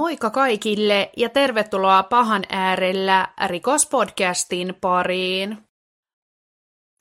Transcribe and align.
Moikka 0.00 0.30
kaikille 0.30 1.10
ja 1.16 1.28
tervetuloa 1.28 2.02
pahan 2.02 2.42
äärellä 2.48 3.28
rikospodcastin 3.46 4.74
pariin. 4.80 5.58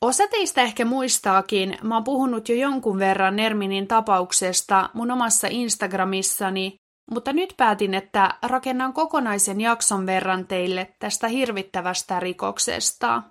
Osa 0.02 0.27
teistä 0.27 0.62
ehkä 0.62 0.85
muistaakin, 0.85 1.77
mä 1.84 1.95
oon 1.95 2.04
puhunut 2.04 2.49
jo 2.49 2.55
jonkun 2.55 2.99
verran 2.99 3.35
Nerminin 3.35 3.88
tapauksesta 3.88 4.90
mun 4.93 5.12
omassa 5.12 5.48
Instagramissani, 5.52 6.76
mutta 7.12 7.34
nyt 7.34 7.54
päätin, 7.57 7.93
että 7.93 8.38
rakennan 8.41 8.93
kokonaisen 8.93 9.62
jakson 9.62 10.05
verran 10.05 10.48
teille 10.48 10.95
tästä 10.99 11.27
hirvittävästä 11.27 12.20
rikoksesta. 12.20 13.23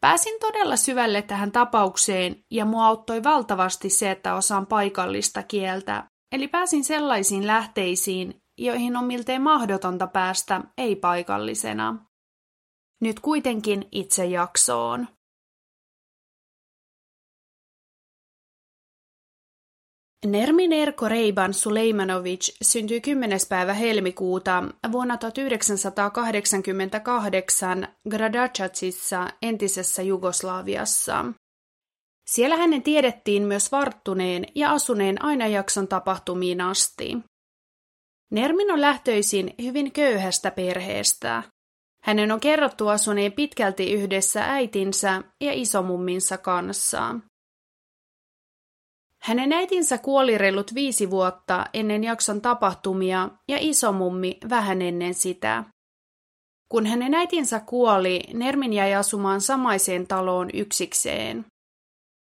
Pääsin 0.00 0.40
todella 0.40 0.76
syvälle 0.76 1.22
tähän 1.22 1.52
tapaukseen 1.52 2.36
ja 2.50 2.64
mua 2.64 2.86
auttoi 2.86 3.22
valtavasti 3.22 3.90
se, 3.90 4.10
että 4.10 4.34
osaan 4.34 4.66
paikallista 4.66 5.42
kieltä, 5.42 6.10
Eli 6.32 6.48
pääsin 6.48 6.84
sellaisiin 6.84 7.46
lähteisiin, 7.46 8.39
joihin 8.60 8.96
on 8.96 9.04
miltei 9.04 9.38
mahdotonta 9.38 10.06
päästä 10.06 10.60
ei-paikallisena. 10.78 12.06
Nyt 13.00 13.20
kuitenkin 13.20 13.88
itse 13.92 14.24
jaksoon. 14.24 15.06
Erko 20.72 21.08
Reiban 21.08 21.54
Suleimanovic 21.54 22.56
syntyi 22.62 23.00
10. 23.00 23.38
päivä 23.48 23.74
helmikuuta 23.74 24.64
vuonna 24.92 25.16
1988 25.16 27.88
Gradacacissa 28.10 29.28
entisessä 29.42 30.02
Jugoslaviassa. 30.02 31.24
Siellä 32.26 32.56
hänen 32.56 32.82
tiedettiin 32.82 33.42
myös 33.42 33.72
varttuneen 33.72 34.44
ja 34.54 34.72
asuneen 34.72 35.24
aina 35.24 35.46
jakson 35.46 35.88
tapahtumiin 35.88 36.60
asti. 36.60 37.29
Nermin 38.30 38.72
on 38.72 38.80
lähtöisin 38.80 39.54
hyvin 39.62 39.92
köyhästä 39.92 40.50
perheestä. 40.50 41.42
Hänen 42.02 42.32
on 42.32 42.40
kerrottu 42.40 42.88
asuneen 42.88 43.32
pitkälti 43.32 43.92
yhdessä 43.92 44.44
äitinsä 44.44 45.22
ja 45.40 45.52
isomumminsa 45.52 46.38
kanssa. 46.38 47.14
Hänen 49.22 49.52
äitinsä 49.52 49.98
kuoli 49.98 50.38
reilut 50.38 50.74
viisi 50.74 51.10
vuotta 51.10 51.64
ennen 51.74 52.04
jakson 52.04 52.40
tapahtumia 52.40 53.28
ja 53.48 53.56
isomummi 53.60 54.38
vähän 54.50 54.82
ennen 54.82 55.14
sitä. 55.14 55.64
Kun 56.68 56.86
hänen 56.86 57.14
äitinsä 57.14 57.60
kuoli, 57.60 58.20
Nermin 58.34 58.72
jäi 58.72 58.94
asumaan 58.94 59.40
samaiseen 59.40 60.06
taloon 60.06 60.50
yksikseen. 60.54 61.44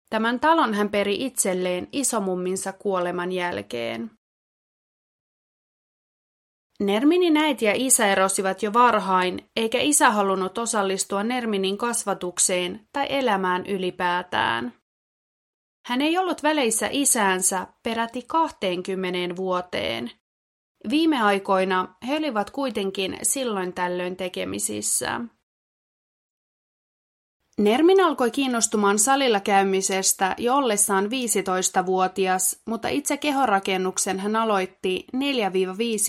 Tämän 0.10 0.40
talon 0.40 0.74
hän 0.74 0.90
peri 0.90 1.26
itselleen 1.26 1.88
isomumminsa 1.92 2.74
kuoleman 2.74 3.32
jälkeen. 3.32 4.17
Nerminin 6.80 7.38
äiti 7.38 7.66
ja 7.66 7.72
isä 7.76 8.08
erosivat 8.08 8.64
jo 8.64 8.74
varhain, 8.74 9.50
eikä 9.56 9.78
isä 9.82 10.12
halunnut 10.12 10.58
osallistua 10.58 11.24
Nerminin 11.24 11.78
kasvatukseen 11.78 12.88
tai 12.94 13.06
elämään 13.10 13.66
ylipäätään. 13.66 14.74
Hän 15.88 16.02
ei 16.02 16.18
ollut 16.18 16.44
väleissä 16.44 16.90
isäänsä 16.92 17.68
peräti 17.84 18.22
20 18.28 19.36
vuoteen. 19.36 20.12
Viime 20.90 21.22
aikoina 21.22 21.96
he 22.08 22.16
olivat 22.16 22.50
kuitenkin 22.50 23.18
silloin 23.24 23.74
tällöin 23.74 24.16
tekemisissä. 24.16 25.22
Nermin 27.62 28.04
alkoi 28.04 28.32
kiinnostumaan 28.32 29.00
salilla 29.00 29.40
käymisestä 29.40 30.36
jo 30.38 30.56
ollessaan 30.56 31.06
15-vuotias, 31.06 32.62
mutta 32.68 32.88
itse 32.88 33.18
kehorakennuksen 33.18 34.20
hän 34.20 34.36
aloitti 34.36 35.06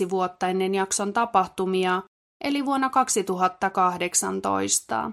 4-5 0.05 0.09
vuotta 0.09 0.47
ennen 0.47 0.75
jakson 0.75 1.13
tapahtumia, 1.13 2.01
eli 2.43 2.65
vuonna 2.65 2.89
2018. 2.89 5.11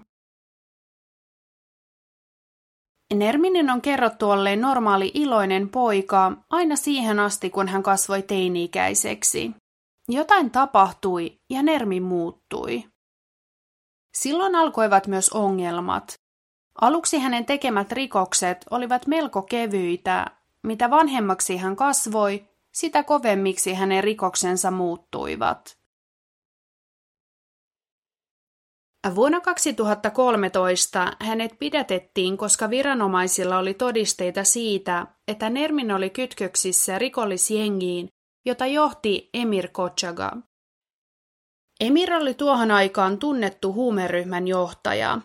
Nerminin 3.14 3.70
on 3.70 3.82
kerrottu 3.82 4.30
olleen 4.30 4.60
normaali 4.60 5.10
iloinen 5.14 5.68
poika 5.68 6.32
aina 6.50 6.76
siihen 6.76 7.20
asti, 7.20 7.50
kun 7.50 7.68
hän 7.68 7.82
kasvoi 7.82 8.22
teini-ikäiseksi. 8.22 9.50
Jotain 10.08 10.50
tapahtui 10.50 11.36
ja 11.50 11.62
Nermi 11.62 12.00
muuttui. 12.00 12.84
Silloin 14.16 14.54
alkoivat 14.54 15.06
myös 15.06 15.28
ongelmat. 15.28 16.14
Aluksi 16.80 17.18
hänen 17.18 17.46
tekemät 17.46 17.92
rikokset 17.92 18.64
olivat 18.70 19.06
melko 19.06 19.42
kevyitä. 19.42 20.26
Mitä 20.62 20.90
vanhemmaksi 20.90 21.56
hän 21.56 21.76
kasvoi, 21.76 22.48
sitä 22.72 23.02
kovemmiksi 23.02 23.74
hänen 23.74 24.04
rikoksensa 24.04 24.70
muuttuivat. 24.70 25.78
Vuonna 29.14 29.40
2013 29.40 31.12
hänet 31.20 31.58
pidätettiin, 31.58 32.36
koska 32.36 32.70
viranomaisilla 32.70 33.58
oli 33.58 33.74
todisteita 33.74 34.44
siitä, 34.44 35.06
että 35.28 35.50
Nermin 35.50 35.92
oli 35.92 36.10
kytköksissä 36.10 36.98
rikollisjengiin, 36.98 38.08
jota 38.46 38.66
johti 38.66 39.30
Emir 39.34 39.68
Kochaga. 39.72 40.32
Emir 41.80 42.14
oli 42.14 42.34
tuohon 42.34 42.70
aikaan 42.70 43.18
tunnettu 43.18 43.72
huumeryhmän 43.72 44.48
johtaja. 44.48 45.18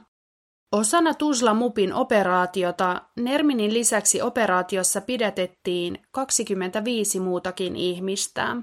Osana 0.72 1.14
Tuzla 1.14 1.54
Mupin 1.54 1.94
operaatiota 1.94 3.02
Nerminin 3.18 3.74
lisäksi 3.74 4.22
operaatiossa 4.22 5.02
pidätettiin 5.02 6.00
25 6.12 7.20
muutakin 7.20 7.76
ihmistä. 7.76 8.58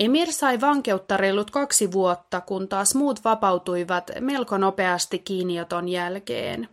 Emir 0.00 0.32
sai 0.32 0.60
vankeutta 0.60 1.16
reilut 1.16 1.50
kaksi 1.50 1.92
vuotta, 1.92 2.40
kun 2.40 2.68
taas 2.68 2.94
muut 2.94 3.24
vapautuivat 3.24 4.10
melko 4.20 4.58
nopeasti 4.58 5.18
kiinnioton 5.18 5.88
jälkeen. 5.88 6.68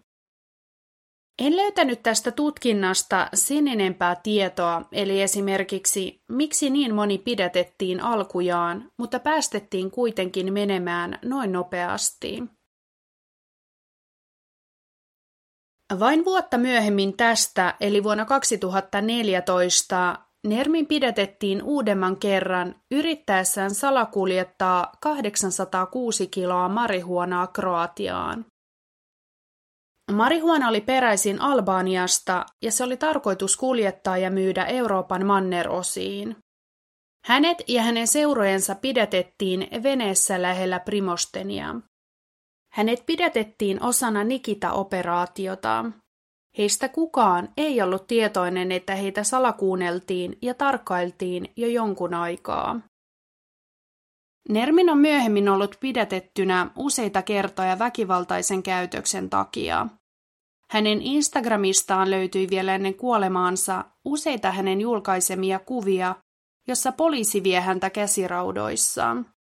En 1.41 1.57
löytänyt 1.57 2.03
tästä 2.03 2.31
tutkinnasta 2.31 3.29
sen 3.33 3.67
enempää 3.67 4.15
tietoa, 4.23 4.81
eli 4.91 5.21
esimerkiksi 5.21 6.21
miksi 6.29 6.69
niin 6.69 6.95
moni 6.95 7.17
pidätettiin 7.17 8.01
alkujaan, 8.01 8.91
mutta 8.99 9.19
päästettiin 9.19 9.91
kuitenkin 9.91 10.53
menemään 10.53 11.19
noin 11.25 11.51
nopeasti. 11.51 12.56
Vain 15.99 16.25
vuotta 16.25 16.57
myöhemmin 16.57 17.17
tästä, 17.17 17.75
eli 17.79 18.03
vuonna 18.03 18.25
2014, 18.25 20.19
Nermin 20.47 20.87
pidätettiin 20.87 21.63
uudemman 21.63 22.17
kerran 22.17 22.75
yrittäessään 22.91 23.71
salakuljettaa 23.71 24.91
806 25.01 26.27
kiloa 26.27 26.69
marihuonaa 26.69 27.47
Kroatiaan. 27.47 28.45
Marihuona 30.11 30.67
oli 30.69 30.81
peräisin 30.81 31.41
Albaniasta 31.41 32.45
ja 32.61 32.71
se 32.71 32.83
oli 32.83 32.97
tarkoitus 32.97 33.57
kuljettaa 33.57 34.17
ja 34.17 34.31
myydä 34.31 34.65
Euroopan 34.65 35.25
mannerosiin. 35.25 36.35
Hänet 37.25 37.57
ja 37.67 37.81
hänen 37.83 38.07
seurojensa 38.07 38.75
pidätettiin 38.75 39.67
veneessä 39.83 40.41
lähellä 40.41 40.79
Primostenia. 40.79 41.75
Hänet 42.78 43.06
pidätettiin 43.06 43.84
osana 43.84 44.24
Nikita-operaatiota. 44.24 45.85
Heistä 46.58 46.90
kukaan 46.90 47.50
ei 47.58 47.82
ollut 47.82 48.08
tietoinen, 48.08 48.72
että 48.72 48.96
heitä 48.96 49.24
salakuunneltiin 49.24 50.38
ja 50.41 50.53
tarkkailtiin 50.53 51.52
jo 51.56 51.68
jonkun 51.68 52.14
aikaa. 52.14 52.79
Nermin 54.50 54.90
on 54.90 54.97
myöhemmin 54.97 55.50
ollut 55.50 55.78
pidätettynä 55.79 56.72
useita 56.76 57.22
kertoja 57.22 57.79
väkivaltaisen 57.79 58.64
käytöksen 58.64 59.29
takia. 59.29 59.88
Hänen 60.72 61.02
Instagramistaan 61.02 62.12
löytyi 62.12 62.47
vielä 62.50 62.76
ennen 62.76 62.96
kuolemaansa 62.96 63.85
useita 64.06 64.52
hänen 64.52 64.82
julkaisemia 64.82 65.59
kuvia, 65.59 66.16
jossa 66.68 66.91
poliisi 66.91 67.44
vie 67.44 67.59
häntä 67.59 67.90
käsiraudoissaan. 67.90 69.36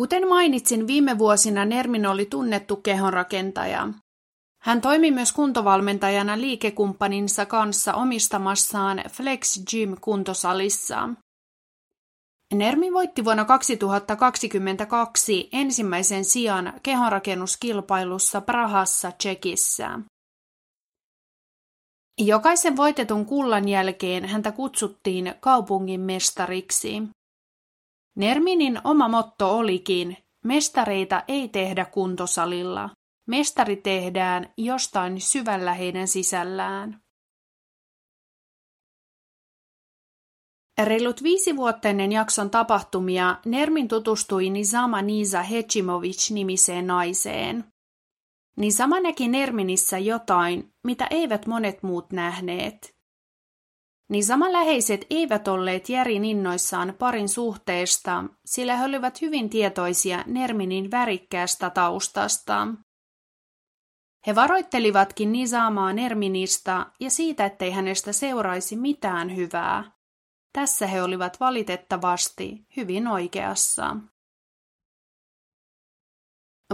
Kuten 0.00 0.28
mainitsin, 0.28 0.86
viime 0.86 1.18
vuosina 1.18 1.64
Nermin 1.64 2.06
oli 2.06 2.26
tunnettu 2.26 2.76
kehonrakentaja. 2.76 3.88
Hän 4.62 4.80
toimi 4.80 5.10
myös 5.10 5.32
kuntovalmentajana 5.32 6.40
liikekumppaninsa 6.40 7.46
kanssa 7.46 7.94
omistamassaan 7.94 9.02
Flex 9.10 9.60
Gym 9.70 9.96
kuntosalissa. 10.00 11.08
Nermi 12.54 12.92
voitti 12.92 13.24
vuonna 13.24 13.44
2022 13.44 15.48
ensimmäisen 15.52 16.24
sijan 16.24 16.72
kehonrakennuskilpailussa 16.82 18.40
Prahassa 18.40 19.12
Tsekissä. 19.12 19.98
Jokaisen 22.18 22.76
voitetun 22.76 23.26
kullan 23.26 23.68
jälkeen 23.68 24.24
häntä 24.24 24.52
kutsuttiin 24.52 25.34
kaupungin 25.40 26.00
mestariksi. 26.00 27.02
Nerminin 28.16 28.80
oma 28.84 29.08
motto 29.08 29.56
olikin, 29.56 30.16
mestareita 30.44 31.22
ei 31.28 31.48
tehdä 31.48 31.84
kuntosalilla. 31.84 32.90
Mestari 33.26 33.76
tehdään 33.76 34.52
jostain 34.56 35.20
syvällä 35.20 35.74
heidän 35.74 36.08
sisällään. 36.08 37.00
Reilut 40.84 41.22
viisi 41.22 41.56
vuotta 41.56 41.88
ennen 41.88 42.12
jakson 42.12 42.50
tapahtumia 42.50 43.36
Nermin 43.44 43.88
tutustui 43.88 44.50
Nizama 44.50 45.02
Niza 45.02 45.42
Hechimovic 45.42 46.30
nimiseen 46.30 46.86
naiseen. 46.86 47.64
Nizama 48.56 49.00
näki 49.00 49.28
Nerminissä 49.28 49.98
jotain, 49.98 50.72
mitä 50.84 51.06
eivät 51.10 51.46
monet 51.46 51.82
muut 51.82 52.12
nähneet. 52.12 52.99
Nizama 54.10 54.52
läheiset 54.52 55.06
eivät 55.10 55.48
olleet 55.48 55.88
järin 55.88 56.24
innoissaan 56.24 56.94
parin 56.98 57.28
suhteesta, 57.28 58.24
sillä 58.44 58.76
he 58.76 58.84
olivat 58.84 59.20
hyvin 59.20 59.50
tietoisia 59.50 60.24
Nerminin 60.26 60.90
värikkäästä 60.90 61.70
taustasta. 61.70 62.68
He 64.26 64.34
varoittelivatkin 64.34 65.32
Nizamaa 65.32 65.92
Nerminista 65.92 66.86
ja 67.00 67.10
siitä, 67.10 67.46
ettei 67.46 67.70
hänestä 67.70 68.12
seuraisi 68.12 68.76
mitään 68.76 69.36
hyvää. 69.36 69.92
Tässä 70.52 70.86
he 70.86 71.02
olivat 71.02 71.40
valitettavasti 71.40 72.66
hyvin 72.76 73.08
oikeassa. 73.08 73.96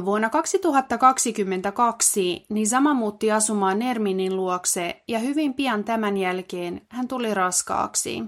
Vuonna 0.04 0.30
2022 0.30 2.46
Nizama 2.48 2.94
muutti 2.94 3.32
asumaan 3.32 3.78
Nerminin 3.78 4.36
luokse 4.36 5.02
ja 5.08 5.18
hyvin 5.18 5.54
pian 5.54 5.84
tämän 5.84 6.16
jälkeen 6.16 6.86
hän 6.90 7.08
tuli 7.08 7.34
raskaaksi. 7.34 8.22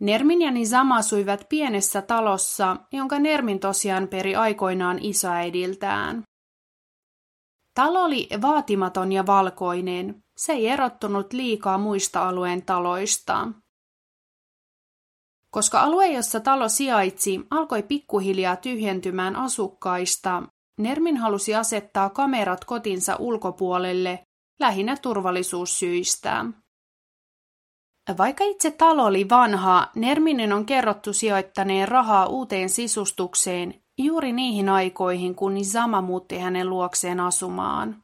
Nermin 0.00 0.42
ja 0.42 0.50
Nizama 0.50 0.96
asuivat 0.96 1.46
pienessä 1.48 2.02
talossa, 2.02 2.76
jonka 2.92 3.18
Nermin 3.18 3.60
tosiaan 3.60 4.08
peri 4.08 4.36
aikoinaan 4.36 4.98
isoäidiltään. 5.00 6.22
Talo 7.74 8.04
oli 8.04 8.28
vaatimaton 8.42 9.12
ja 9.12 9.26
valkoinen. 9.26 10.24
Se 10.36 10.52
ei 10.52 10.68
erottunut 10.68 11.32
liikaa 11.32 11.78
muista 11.78 12.28
alueen 12.28 12.62
taloista. 12.62 13.48
Koska 15.50 15.80
alue, 15.80 16.06
jossa 16.06 16.40
talo 16.40 16.68
sijaitsi, 16.68 17.40
alkoi 17.50 17.82
pikkuhiljaa 17.82 18.56
tyhjentymään 18.56 19.36
asukkaista, 19.36 20.42
Nermin 20.78 21.16
halusi 21.16 21.54
asettaa 21.54 22.10
kamerat 22.10 22.64
kotinsa 22.64 23.16
ulkopuolelle 23.16 24.24
lähinnä 24.60 24.96
turvallisuussyistä. 24.96 26.44
Vaikka 28.18 28.44
itse 28.44 28.70
talo 28.70 29.04
oli 29.04 29.28
vanha, 29.28 29.88
Nerminen 29.94 30.52
on 30.52 30.66
kerrottu 30.66 31.12
sijoittaneen 31.12 31.88
rahaa 31.88 32.26
uuteen 32.26 32.68
sisustukseen 32.68 33.82
juuri 33.98 34.32
niihin 34.32 34.68
aikoihin, 34.68 35.34
kun 35.34 35.54
Nizama 35.54 36.00
muutti 36.00 36.38
hänen 36.38 36.70
luokseen 36.70 37.20
asumaan. 37.20 38.02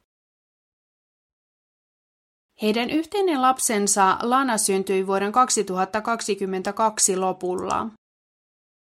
Heidän 2.61 2.89
yhteinen 2.89 3.41
lapsensa 3.41 4.17
Lana 4.21 4.57
syntyi 4.57 5.07
vuoden 5.07 5.31
2022 5.31 7.17
lopulla. 7.17 7.87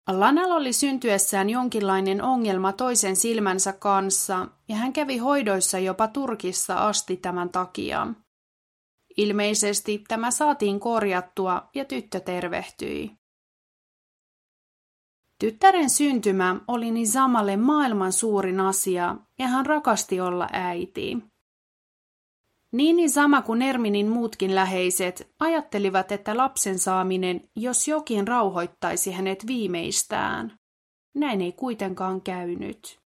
Lanalla 0.08 0.54
oli 0.54 0.72
syntyessään 0.72 1.50
jonkinlainen 1.50 2.22
ongelma 2.22 2.72
toisen 2.72 3.16
silmänsä 3.16 3.72
kanssa 3.72 4.48
ja 4.68 4.76
hän 4.76 4.92
kävi 4.92 5.18
hoidoissa 5.18 5.78
jopa 5.78 6.08
Turkissa 6.08 6.86
asti 6.86 7.16
tämän 7.16 7.50
takia. 7.50 8.06
Ilmeisesti 9.16 10.04
tämä 10.08 10.30
saatiin 10.30 10.80
korjattua 10.80 11.68
ja 11.74 11.84
tyttö 11.84 12.20
tervehtyi. 12.20 13.12
Tyttären 15.40 15.90
syntymä 15.90 16.60
oli 16.68 16.90
Nizamalle 16.90 17.56
maailman 17.56 18.12
suurin 18.12 18.60
asia 18.60 19.16
ja 19.38 19.46
hän 19.46 19.66
rakasti 19.66 20.20
olla 20.20 20.48
äiti. 20.52 21.18
Niin 22.72 23.10
sama 23.10 23.42
kuin 23.42 23.62
Erminin 23.62 24.08
muutkin 24.08 24.54
läheiset 24.54 25.28
ajattelivat, 25.40 26.12
että 26.12 26.36
lapsen 26.36 26.78
saaminen, 26.78 27.40
jos 27.56 27.88
jokin 27.88 28.28
rauhoittaisi 28.28 29.12
hänet 29.12 29.46
viimeistään. 29.46 30.56
Näin 31.14 31.40
ei 31.40 31.52
kuitenkaan 31.52 32.20
käynyt. 32.20 32.98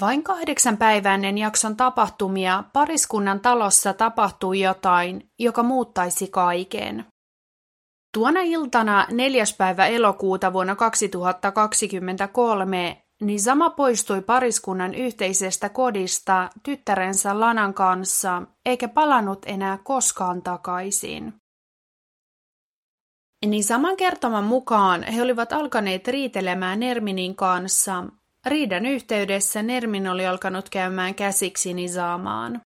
Vain 0.00 0.22
kahdeksan 0.22 0.76
päivää 0.76 1.14
ennen 1.14 1.38
jakson 1.38 1.76
tapahtumia 1.76 2.64
pariskunnan 2.72 3.40
talossa 3.40 3.92
tapahtui 3.92 4.60
jotain, 4.60 5.30
joka 5.38 5.62
muuttaisi 5.62 6.28
kaiken. 6.28 7.06
Tuona 8.14 8.40
iltana 8.40 9.06
4. 9.10 9.44
päivä 9.58 9.86
elokuuta 9.86 10.52
vuonna 10.52 10.76
2023 10.76 13.02
niin 13.20 13.40
sama 13.40 13.70
poistui 13.70 14.20
pariskunnan 14.20 14.94
yhteisestä 14.94 15.68
kodista 15.68 16.50
tyttärensä 16.62 17.40
Lanan 17.40 17.74
kanssa, 17.74 18.42
eikä 18.66 18.88
palannut 18.88 19.38
enää 19.46 19.78
koskaan 19.84 20.42
takaisin. 20.42 21.34
Niin 23.46 23.64
saman 23.64 23.96
kertoman 23.96 24.44
mukaan 24.44 25.02
he 25.02 25.22
olivat 25.22 25.52
alkaneet 25.52 26.08
riitelemään 26.08 26.80
Nerminin 26.80 27.36
kanssa. 27.36 28.04
Riidan 28.46 28.86
yhteydessä 28.86 29.62
Nermin 29.62 30.08
oli 30.08 30.26
alkanut 30.26 30.68
käymään 30.68 31.14
käsiksi 31.14 31.74
Nisamaan. 31.74 32.60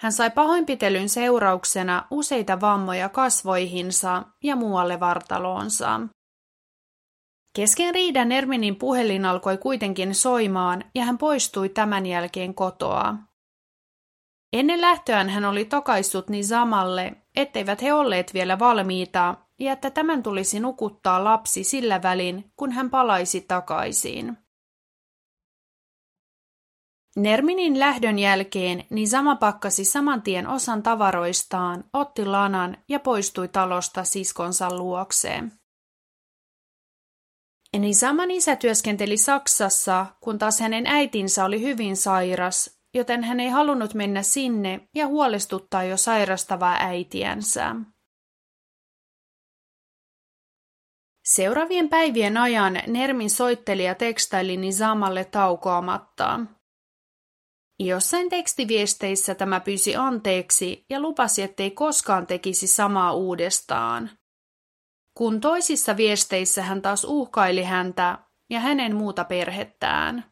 Hän 0.00 0.12
sai 0.12 0.30
pahoinpitelyn 0.30 1.08
seurauksena 1.08 2.06
useita 2.10 2.60
vammoja 2.60 3.08
kasvoihinsa 3.08 4.22
ja 4.42 4.56
muualle 4.56 5.00
vartaloonsa. 5.00 6.00
Kesken 7.56 7.94
riidan 7.94 8.32
Erminin 8.32 8.76
puhelin 8.76 9.24
alkoi 9.24 9.58
kuitenkin 9.58 10.14
soimaan 10.14 10.84
ja 10.94 11.04
hän 11.04 11.18
poistui 11.18 11.68
tämän 11.68 12.06
jälkeen 12.06 12.54
kotoa. 12.54 13.14
Ennen 14.52 14.80
lähtöään 14.80 15.28
hän 15.28 15.44
oli 15.44 15.64
tokaissut 15.64 16.26
samalle, 16.42 17.12
etteivät 17.36 17.82
he 17.82 17.92
olleet 17.92 18.34
vielä 18.34 18.58
valmiita 18.58 19.34
ja 19.60 19.72
että 19.72 19.90
tämän 19.90 20.22
tulisi 20.22 20.60
nukuttaa 20.60 21.24
lapsi 21.24 21.64
sillä 21.64 22.02
välin, 22.02 22.52
kun 22.56 22.72
hän 22.72 22.90
palaisi 22.90 23.40
takaisin. 23.40 24.36
Nerminin 27.16 27.80
lähdön 27.80 28.18
jälkeen 28.18 28.84
Nisama 28.90 29.36
pakkasi 29.36 29.84
saman 29.84 30.22
tien 30.22 30.48
osan 30.48 30.82
tavaroistaan, 30.82 31.84
otti 31.92 32.26
lanan 32.26 32.76
ja 32.88 33.00
poistui 33.00 33.48
talosta 33.48 34.04
siskonsa 34.04 34.78
luokseen. 34.78 35.63
Nisaman 37.78 38.30
isä 38.30 38.56
työskenteli 38.56 39.16
Saksassa, 39.16 40.06
kun 40.20 40.38
taas 40.38 40.60
hänen 40.60 40.86
äitinsä 40.86 41.44
oli 41.44 41.60
hyvin 41.60 41.96
sairas, 41.96 42.80
joten 42.94 43.24
hän 43.24 43.40
ei 43.40 43.48
halunnut 43.48 43.94
mennä 43.94 44.22
sinne 44.22 44.88
ja 44.94 45.06
huolestuttaa 45.06 45.84
jo 45.84 45.96
sairastavaa 45.96 46.76
äitiänsä. 46.80 47.76
Seuraavien 51.24 51.88
päivien 51.88 52.36
ajan 52.36 52.80
Nermin 52.86 53.30
soitteli 53.30 53.84
ja 53.84 53.94
tekstaili 53.94 54.56
Nisamalle 54.56 55.24
taukoamatta. 55.24 56.40
Jossain 57.78 58.28
tekstiviesteissä 58.28 59.34
tämä 59.34 59.60
pyysi 59.60 59.96
anteeksi 59.96 60.84
ja 60.90 61.00
lupasi, 61.00 61.42
ettei 61.42 61.70
koskaan 61.70 62.26
tekisi 62.26 62.66
samaa 62.66 63.12
uudestaan 63.12 64.10
kun 65.14 65.40
toisissa 65.40 65.96
viesteissä 65.96 66.62
hän 66.62 66.82
taas 66.82 67.04
uhkaili 67.04 67.62
häntä 67.62 68.18
ja 68.50 68.60
hänen 68.60 68.96
muuta 68.96 69.24
perhettään. 69.24 70.24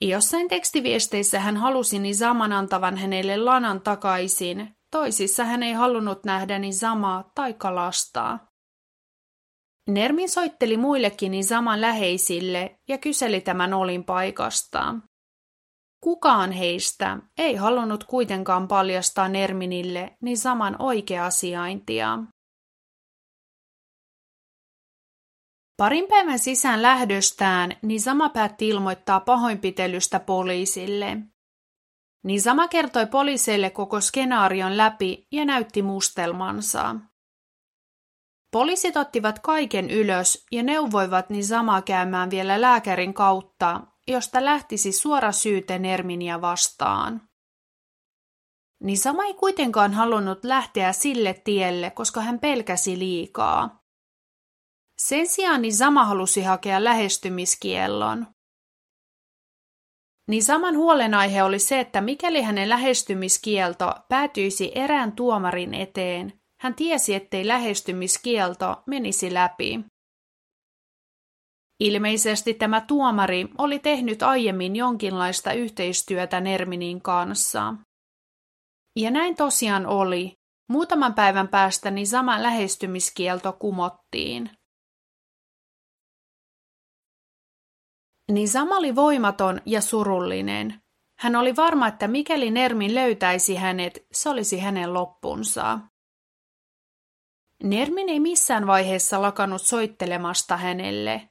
Jossain 0.00 0.48
tekstiviesteissä 0.48 1.40
hän 1.40 1.56
halusi 1.56 1.98
Nizaman 1.98 2.52
antavan 2.52 2.96
hänelle 2.96 3.36
lanan 3.36 3.80
takaisin, 3.80 4.76
toisissa 4.90 5.44
hän 5.44 5.62
ei 5.62 5.72
halunnut 5.72 6.24
nähdä 6.24 6.58
Nizamaa 6.58 7.30
tai 7.34 7.54
kalastaa. 7.54 8.52
Nermin 9.88 10.28
soitteli 10.28 10.76
muillekin 10.76 11.32
Nizaman 11.32 11.80
läheisille 11.80 12.78
ja 12.88 12.98
kyseli 12.98 13.40
tämän 13.40 13.74
olin 13.74 14.04
paikasta. 14.04 14.94
Kukaan 16.00 16.52
heistä 16.52 17.18
ei 17.38 17.54
halunnut 17.54 18.04
kuitenkaan 18.04 18.68
paljastaa 18.68 19.28
Nerminille 19.28 20.16
Nizaman 20.20 20.76
oikea 20.78 21.30
sijaintia. 21.30 22.18
Parin 25.76 26.08
päivän 26.08 26.38
sisään 26.38 26.82
lähdöstään 26.82 27.76
Nisama 27.82 28.28
päätti 28.28 28.68
ilmoittaa 28.68 29.20
pahoinpitelystä 29.20 30.20
poliisille. 30.20 31.16
Nisama 32.24 32.68
kertoi 32.68 33.06
poliiseille 33.06 33.70
koko 33.70 34.00
skenaarion 34.00 34.76
läpi 34.76 35.26
ja 35.32 35.44
näytti 35.44 35.82
mustelmansa. 35.82 36.96
Poliisit 38.52 38.96
ottivat 38.96 39.38
kaiken 39.38 39.90
ylös 39.90 40.46
ja 40.52 40.62
neuvoivat 40.62 41.30
Nisamaa 41.30 41.82
käymään 41.82 42.30
vielä 42.30 42.60
lääkärin 42.60 43.14
kautta, 43.14 43.80
josta 44.08 44.44
lähtisi 44.44 44.92
suora 44.92 45.32
syyte 45.32 45.78
Nerminia 45.78 46.40
vastaan. 46.40 47.28
Nisama 48.82 49.24
ei 49.24 49.34
kuitenkaan 49.34 49.94
halunnut 49.94 50.44
lähteä 50.44 50.92
sille 50.92 51.34
tielle, 51.44 51.90
koska 51.90 52.20
hän 52.20 52.38
pelkäsi 52.38 52.98
liikaa. 52.98 53.81
Sen 55.06 55.26
sijaan 55.26 55.62
Nizama 55.62 56.04
halusi 56.04 56.42
hakea 56.42 56.84
lähestymiskiellon. 56.84 58.26
niin 60.28 60.42
saman 60.42 60.76
huolenaihe 60.76 61.42
oli 61.42 61.58
se, 61.58 61.80
että 61.80 62.00
mikäli 62.00 62.42
hänen 62.42 62.68
lähestymiskielto 62.68 63.94
päätyisi 64.08 64.72
erään 64.74 65.12
tuomarin 65.12 65.74
eteen, 65.74 66.40
hän 66.60 66.74
tiesi, 66.74 67.14
ettei 67.14 67.46
lähestymiskielto 67.46 68.82
menisi 68.86 69.34
läpi. 69.34 69.84
Ilmeisesti 71.80 72.54
tämä 72.54 72.80
tuomari 72.80 73.48
oli 73.58 73.78
tehnyt 73.78 74.22
aiemmin 74.22 74.76
jonkinlaista 74.76 75.52
yhteistyötä 75.52 76.40
Nerminin 76.40 77.02
kanssa. 77.02 77.74
Ja 78.98 79.10
näin 79.10 79.36
tosiaan 79.36 79.86
oli. 79.86 80.32
Muutaman 80.68 81.14
päivän 81.14 81.48
päästä 81.48 81.90
niin 81.90 82.06
sama 82.06 82.42
lähestymiskielto 82.42 83.52
kumottiin. 83.52 84.50
Niin 88.32 88.48
sama 88.48 88.76
oli 88.76 88.94
voimaton 88.94 89.60
ja 89.66 89.80
surullinen. 89.80 90.82
Hän 91.18 91.36
oli 91.36 91.56
varma, 91.56 91.88
että 91.88 92.08
mikäli 92.08 92.50
Nermin 92.50 92.94
löytäisi 92.94 93.56
hänet, 93.56 94.06
se 94.12 94.28
olisi 94.28 94.58
hänen 94.58 94.94
loppunsa. 94.94 95.78
Nermin 97.62 98.08
ei 98.08 98.20
missään 98.20 98.66
vaiheessa 98.66 99.22
lakannut 99.22 99.62
soittelemasta 99.62 100.56
hänelle. 100.56 101.28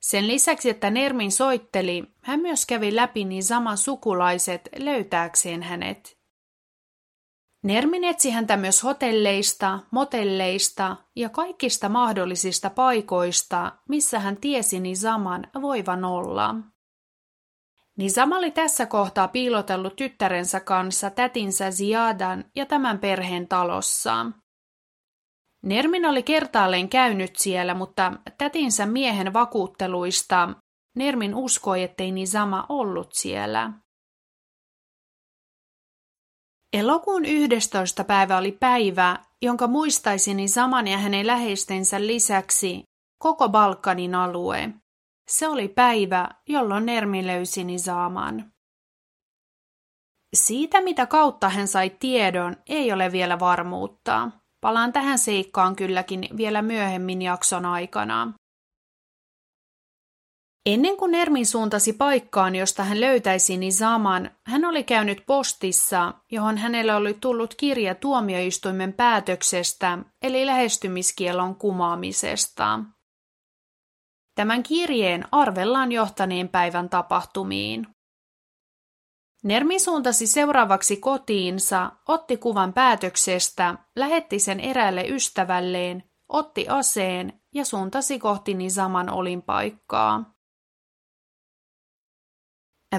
Sen 0.00 0.26
lisäksi, 0.26 0.70
että 0.70 0.90
Nermin 0.90 1.32
soitteli, 1.32 2.04
hän 2.22 2.40
myös 2.40 2.66
kävi 2.66 2.96
läpi 2.96 3.24
niin 3.24 3.44
saman 3.44 3.78
sukulaiset 3.78 4.68
löytääkseen 4.78 5.62
hänet. 5.62 6.15
Nermin 7.62 8.04
etsi 8.04 8.30
häntä 8.30 8.56
myös 8.56 8.84
hotelleista, 8.84 9.78
motelleista 9.90 10.96
ja 11.16 11.28
kaikista 11.28 11.88
mahdollisista 11.88 12.70
paikoista, 12.70 13.72
missä 13.88 14.20
hän 14.20 14.36
tiesi 14.36 14.80
Nizaman 14.80 15.46
voivan 15.62 16.04
olla. 16.04 16.54
Nizam 17.96 18.32
oli 18.32 18.50
tässä 18.50 18.86
kohtaa 18.86 19.28
piilotellut 19.28 19.96
tyttärensä 19.96 20.60
kanssa 20.60 21.10
tätinsä 21.10 21.70
Ziadan 21.70 22.44
ja 22.54 22.66
tämän 22.66 22.98
perheen 22.98 23.48
talossa. 23.48 24.26
Nermin 25.62 26.06
oli 26.06 26.22
kertaalleen 26.22 26.88
käynyt 26.88 27.36
siellä, 27.36 27.74
mutta 27.74 28.12
tätinsä 28.38 28.86
miehen 28.86 29.32
vakuutteluista 29.32 30.48
Nermin 30.96 31.34
uskoi, 31.34 31.82
ettei 31.82 32.12
Nizama 32.12 32.66
ollut 32.68 33.08
siellä. 33.12 33.72
Elokuun 36.76 37.24
11. 37.24 38.04
päivä 38.04 38.38
oli 38.38 38.52
päivä, 38.52 39.18
jonka 39.42 39.66
muistaisi 39.66 40.34
Nizaman 40.34 40.86
ja 40.86 40.98
hänen 40.98 41.26
läheistensä 41.26 42.00
lisäksi 42.00 42.82
koko 43.22 43.48
Balkanin 43.48 44.14
alue. 44.14 44.70
Se 45.28 45.48
oli 45.48 45.68
päivä, 45.68 46.28
jolloin 46.48 46.86
Nermi 46.86 47.26
löysi 47.26 47.64
Nizaman. 47.64 48.52
Siitä, 50.36 50.80
mitä 50.80 51.06
kautta 51.06 51.48
hän 51.48 51.68
sai 51.68 51.90
tiedon, 51.90 52.56
ei 52.66 52.92
ole 52.92 53.12
vielä 53.12 53.38
varmuutta. 53.40 54.30
Palaan 54.60 54.92
tähän 54.92 55.18
seikkaan 55.18 55.76
kylläkin 55.76 56.28
vielä 56.36 56.62
myöhemmin 56.62 57.22
jakson 57.22 57.66
aikana. 57.66 58.32
Ennen 60.66 60.96
kuin 60.96 61.14
Ermin 61.14 61.46
suuntasi 61.46 61.92
paikkaan, 61.92 62.54
josta 62.54 62.84
hän 62.84 63.00
löytäisi 63.00 63.56
Nizaman, 63.56 64.30
hän 64.46 64.64
oli 64.64 64.84
käynyt 64.84 65.22
postissa, 65.26 66.14
johon 66.30 66.58
hänelle 66.58 66.94
oli 66.94 67.14
tullut 67.14 67.54
kirja 67.54 67.94
tuomioistuimen 67.94 68.92
päätöksestä, 68.92 69.98
eli 70.22 70.46
lähestymiskielon 70.46 71.54
kumaamisesta. 71.54 72.80
Tämän 74.34 74.62
kirjeen 74.62 75.24
arvellaan 75.32 75.92
johtaneen 75.92 76.48
päivän 76.48 76.88
tapahtumiin. 76.88 77.86
Nermi 79.44 79.78
suuntasi 79.78 80.26
seuraavaksi 80.26 80.96
kotiinsa, 80.96 81.92
otti 82.08 82.36
kuvan 82.36 82.72
päätöksestä, 82.72 83.78
lähetti 83.96 84.38
sen 84.38 84.60
eräälle 84.60 85.08
ystävälleen, 85.08 86.02
otti 86.28 86.68
aseen 86.68 87.40
ja 87.54 87.64
suuntasi 87.64 88.18
kohti 88.18 88.54
Nizaman 88.54 89.10
olinpaikkaa. 89.10 90.35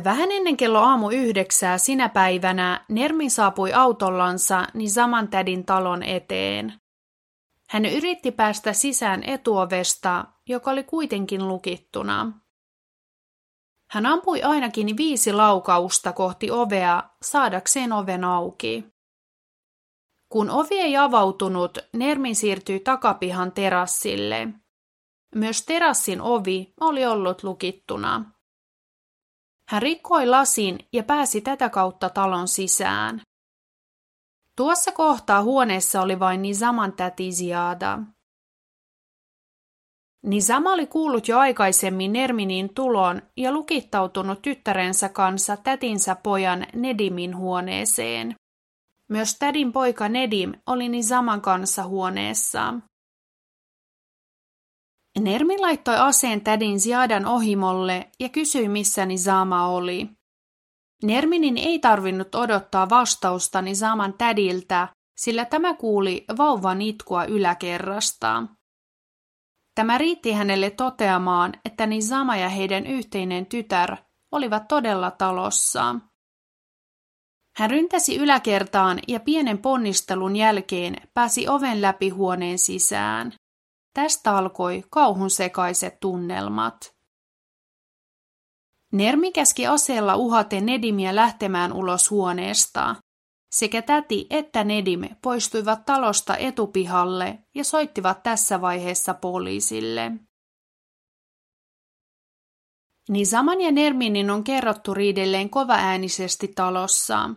Vähän 0.03 0.31
ennen 0.31 0.57
kello 0.57 0.79
aamu 0.79 1.09
yhdeksää 1.09 1.77
sinä 1.77 2.09
päivänä 2.09 2.85
Nermi 2.89 3.29
saapui 3.29 3.73
autollansa 3.73 4.67
Nizaman 4.73 5.27
tädin 5.27 5.65
talon 5.65 6.03
eteen. 6.03 6.73
Hän 7.69 7.85
yritti 7.85 8.31
päästä 8.31 8.73
sisään 8.73 9.23
etuovesta, 9.23 10.25
joka 10.49 10.71
oli 10.71 10.83
kuitenkin 10.83 11.47
lukittuna. 11.47 12.31
Hän 13.89 14.05
ampui 14.05 14.43
ainakin 14.43 14.97
viisi 14.97 15.33
laukausta 15.33 16.13
kohti 16.13 16.51
ovea 16.51 17.03
saadakseen 17.21 17.93
oven 17.93 18.23
auki. 18.23 18.85
Kun 20.29 20.49
ovi 20.49 20.79
ei 20.79 20.97
avautunut, 20.97 21.77
Nermin 21.93 22.35
siirtyi 22.35 22.79
takapihan 22.79 23.51
terassille. 23.51 24.47
Myös 25.35 25.65
terassin 25.65 26.21
ovi 26.21 26.73
oli 26.81 27.05
ollut 27.05 27.43
lukittuna. 27.43 28.36
Hän 29.69 29.81
rikkoi 29.81 30.25
lasin 30.25 30.79
ja 30.93 31.03
pääsi 31.03 31.41
tätä 31.41 31.69
kautta 31.69 32.09
talon 32.09 32.47
sisään. 32.47 33.21
Tuossa 34.55 34.91
kohtaa 34.91 35.43
huoneessa 35.43 36.01
oli 36.01 36.19
vain 36.19 36.41
Nizaman 36.41 36.93
täti 36.93 37.31
Ziada. 37.31 37.99
Nizama 40.23 40.73
oli 40.73 40.87
kuullut 40.87 41.27
jo 41.27 41.39
aikaisemmin 41.39 42.13
Nerminin 42.13 42.73
tulon 42.73 43.21
ja 43.37 43.51
lukittautunut 43.51 44.41
tyttärensä 44.41 45.09
kanssa 45.09 45.57
tätinsä 45.57 46.15
pojan 46.15 46.65
Nedimin 46.75 47.37
huoneeseen. 47.37 48.35
Myös 49.07 49.35
tädin 49.39 49.73
poika 49.73 50.09
Nedim 50.09 50.53
oli 50.65 50.89
Nizaman 50.89 51.41
kanssa 51.41 51.83
huoneessa. 51.83 52.73
Nermi 55.19 55.57
laittoi 55.59 55.95
aseen 55.97 56.41
tädin 56.41 56.79
Ziadan 56.79 57.25
ohimolle 57.25 58.09
ja 58.19 58.29
kysyi, 58.29 58.69
missä 58.69 59.05
Nizama 59.05 59.67
oli. 59.67 60.09
Nerminin 61.03 61.57
ei 61.57 61.79
tarvinnut 61.79 62.35
odottaa 62.35 62.89
vastausta 62.89 63.61
Nizaman 63.61 64.13
tädiltä, 64.13 64.87
sillä 65.17 65.45
tämä 65.45 65.73
kuuli 65.73 66.25
vauvan 66.37 66.81
itkua 66.81 67.25
yläkerrasta. 67.25 68.43
Tämä 69.75 69.97
riitti 69.97 70.31
hänelle 70.31 70.69
toteamaan, 70.69 71.53
että 71.65 71.85
Nizama 71.85 72.37
ja 72.37 72.49
heidän 72.49 72.87
yhteinen 72.87 73.45
tytär 73.45 73.95
olivat 74.31 74.67
todella 74.67 75.11
talossa. 75.11 75.95
Hän 77.57 77.69
ryntäsi 77.69 78.17
yläkertaan 78.17 78.99
ja 79.07 79.19
pienen 79.19 79.57
ponnistelun 79.57 80.35
jälkeen 80.35 80.95
pääsi 81.13 81.47
oven 81.47 81.81
läpi 81.81 82.09
huoneen 82.09 82.59
sisään. 82.59 83.33
Tästä 83.97 84.37
alkoi 84.37 84.83
kauhun 84.89 85.29
sekaiset 85.29 85.99
tunnelmat. 85.99 86.95
Nermi 88.93 89.31
käski 89.31 89.67
aseella 89.67 90.15
uhaten 90.15 90.65
Nedimiä 90.65 91.15
lähtemään 91.15 91.73
ulos 91.73 92.11
huoneesta. 92.11 92.95
Sekä 93.51 93.81
täti 93.81 94.27
että 94.29 94.63
Nedim 94.63 95.01
poistuivat 95.21 95.85
talosta 95.85 96.37
etupihalle 96.37 97.39
ja 97.55 97.63
soittivat 97.63 98.23
tässä 98.23 98.61
vaiheessa 98.61 99.13
poliisille. 99.13 100.11
Nisaman 103.09 103.61
ja 103.61 103.71
Nerminin 103.71 104.31
on 104.31 104.43
kerrottu 104.43 104.93
riidelleen 104.93 105.49
kovaäänisesti 105.49 106.47
talossa. 106.47 107.29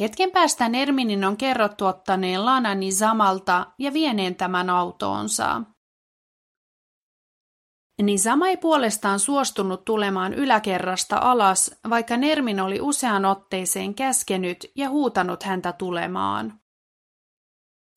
Hetken 0.00 0.30
päästä 0.30 0.68
Nerminin 0.68 1.24
on 1.24 1.36
kerrottu 1.36 1.86
ottaneen 1.86 2.44
Lanani 2.44 2.92
Zamalta 2.92 3.66
ja 3.78 3.92
vieneen 3.92 4.34
tämän 4.34 4.70
autoonsa. 4.70 5.62
Nizama 8.02 8.48
ei 8.48 8.56
puolestaan 8.56 9.20
suostunut 9.20 9.84
tulemaan 9.84 10.34
yläkerrasta 10.34 11.18
alas, 11.20 11.80
vaikka 11.90 12.16
Nermin 12.16 12.60
oli 12.60 12.80
usean 12.80 13.24
otteeseen 13.24 13.94
käskenyt 13.94 14.66
ja 14.76 14.88
huutanut 14.88 15.42
häntä 15.42 15.72
tulemaan. 15.72 16.60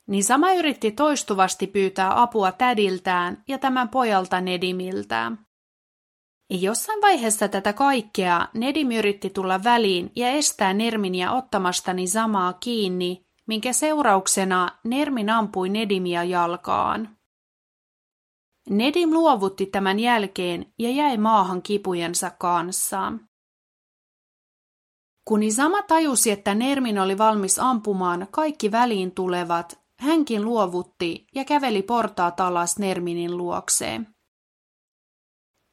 Nizama 0.08 0.52
yritti 0.52 0.92
toistuvasti 0.92 1.66
pyytää 1.66 2.22
apua 2.22 2.52
tädiltään 2.52 3.42
ja 3.48 3.58
tämän 3.58 3.88
pojalta 3.88 4.40
Nedimiltä. 4.40 5.32
Jossain 6.50 7.02
vaiheessa 7.02 7.48
tätä 7.48 7.72
kaikkea 7.72 8.48
Nedim 8.54 8.90
yritti 8.90 9.30
tulla 9.30 9.64
väliin 9.64 10.12
ja 10.16 10.28
estää 10.28 10.74
Nerminia 10.74 11.32
ottamastani 11.32 12.06
samaa 12.06 12.52
kiinni, 12.52 13.26
minkä 13.46 13.72
seurauksena 13.72 14.78
Nermin 14.84 15.30
ampui 15.30 15.68
Nedimia 15.68 16.24
jalkaan. 16.24 17.16
Nedim 18.70 19.10
luovutti 19.10 19.66
tämän 19.66 19.98
jälkeen 19.98 20.72
ja 20.78 20.90
jäi 20.90 21.16
maahan 21.16 21.62
kipujensa 21.62 22.30
kanssa. 22.30 23.12
Kun 25.24 25.42
Isama 25.42 25.82
tajusi, 25.82 26.30
että 26.30 26.54
Nermin 26.54 26.98
oli 26.98 27.18
valmis 27.18 27.58
ampumaan 27.58 28.26
kaikki 28.30 28.72
väliin 28.72 29.12
tulevat, 29.12 29.80
hänkin 30.00 30.44
luovutti 30.44 31.26
ja 31.34 31.44
käveli 31.44 31.82
portaat 31.82 32.40
alas 32.40 32.78
Nerminin 32.78 33.36
luokseen. 33.36 34.17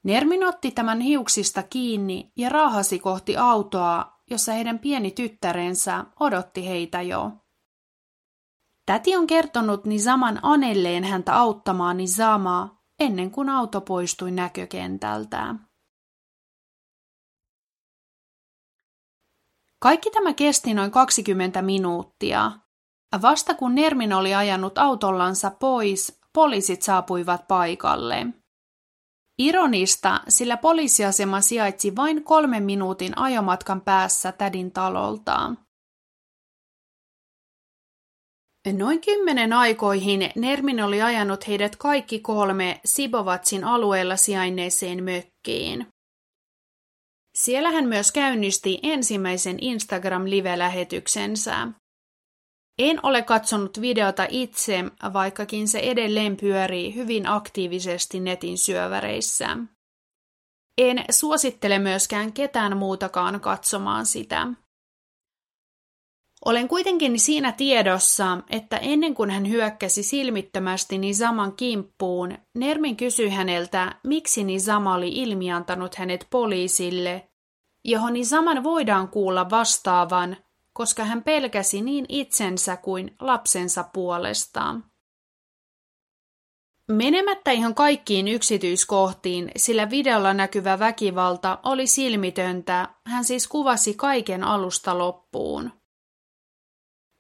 Nermin 0.06 0.44
otti 0.48 0.72
tämän 0.72 1.00
hiuksista 1.00 1.64
kiinni 1.64 2.32
ja 2.38 2.50
raahasi 2.50 3.00
kohti 3.00 3.38
autoa, 3.38 4.20
jossa 4.30 4.54
heidän 4.54 4.80
pieni 4.80 5.12
tyttärensä 5.12 6.06
odotti 6.20 6.68
heitä 6.68 7.02
jo. 7.02 7.32
Täti 8.86 9.16
on 9.16 9.28
kertonut 9.28 9.86
Nizaman 9.86 10.40
anelleen 10.42 11.04
häntä 11.04 11.36
auttamaan 11.36 11.98
Nizamaa 11.98 12.82
ennen 13.00 13.32
kuin 13.32 13.50
auto 13.50 13.82
poistui 13.82 14.32
näkökentältä. 14.32 15.56
Kaikki 19.80 20.12
tämä 20.12 20.34
kesti 20.34 20.74
noin 20.74 20.92
20 20.92 21.62
minuuttia. 21.62 22.52
Vasta 23.22 23.54
kun 23.54 23.76
Nermin 23.76 24.14
oli 24.14 24.36
ajanut 24.36 24.78
autollansa 24.78 25.52
pois, 25.52 26.20
poliisit 26.34 26.82
saapuivat 26.82 27.48
paikalle. 27.48 28.28
Ironista, 29.40 30.22
sillä 30.28 30.58
poliisiasema 30.58 31.42
sijaitsi 31.42 31.96
vain 31.96 32.24
kolmen 32.24 32.64
minuutin 32.64 33.18
ajomatkan 33.18 33.82
päässä 33.82 34.32
tädin 34.32 34.72
talolta. 34.72 35.54
Noin 38.74 39.02
kymmenen 39.02 39.54
aikoihin 39.54 40.32
Nermin 40.36 40.84
oli 40.84 41.02
ajanut 41.02 41.48
heidät 41.48 41.76
kaikki 41.76 42.20
kolme 42.20 42.80
Sibovatsin 42.86 43.64
alueella 43.64 44.18
sijainneeseen 44.18 45.04
mökkiin. 45.04 45.88
Siellä 47.36 47.72
hän 47.72 47.86
myös 47.86 48.12
käynnisti 48.12 48.80
ensimmäisen 48.84 49.58
Instagram-live-lähetyksensä. 49.62 51.68
En 52.80 53.00
ole 53.04 53.22
katsonut 53.22 53.82
videota 53.82 54.28
itse, 54.30 54.84
vaikkakin 55.14 55.68
se 55.68 55.80
edelleen 55.80 56.38
pyörii 56.38 56.96
hyvin 56.96 57.28
aktiivisesti 57.28 58.20
netin 58.20 58.58
syöväreissä. 58.58 59.58
En 60.78 61.06
suosittele 61.10 61.80
myöskään 61.80 62.34
ketään 62.34 62.78
muutakaan 62.78 63.42
katsomaan 63.42 64.06
sitä. 64.06 64.48
Olen 66.46 66.68
kuitenkin 66.68 67.20
siinä 67.20 67.52
tiedossa, 67.52 68.38
että 68.50 68.78
ennen 68.78 69.16
kuin 69.16 69.30
hän 69.30 69.50
hyökkäsi 69.50 70.04
silmittömästi 70.04 70.98
Nizaman 70.98 71.56
kimppuun, 71.56 72.38
Nermin 72.58 72.98
kysyi 72.98 73.30
häneltä, 73.30 73.96
miksi 74.04 74.44
Nizama 74.44 74.96
oli 74.96 75.10
ilmiantanut 75.10 75.96
hänet 75.96 76.28
poliisille, 76.30 77.30
johon 77.86 78.14
Nizaman 78.14 78.64
voidaan 78.64 79.08
kuulla 79.08 79.50
vastaavan, 79.50 80.38
koska 80.78 81.04
hän 81.04 81.24
pelkäsi 81.24 81.82
niin 81.82 82.06
itsensä 82.10 82.78
kuin 82.78 83.16
lapsensa 83.20 83.84
puolestaan. 83.94 84.84
Menemättä 86.92 87.52
ihan 87.52 87.76
kaikkiin 87.76 88.28
yksityiskohtiin, 88.28 89.52
sillä 89.56 89.90
videolla 89.90 90.34
näkyvä 90.34 90.80
väkivalta 90.80 91.60
oli 91.64 91.88
silmitöntä, 91.88 92.90
hän 93.08 93.24
siis 93.24 93.48
kuvasi 93.48 93.94
kaiken 93.94 94.44
alusta 94.44 94.98
loppuun. 94.98 95.72